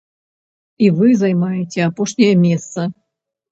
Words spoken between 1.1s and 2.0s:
займаеце